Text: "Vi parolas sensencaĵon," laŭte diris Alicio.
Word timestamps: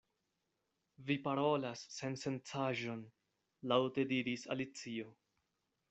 "Vi 1.09 1.17
parolas 1.27 1.83
sensencaĵon," 1.97 3.05
laŭte 3.75 4.07
diris 4.15 4.51
Alicio. 4.57 5.15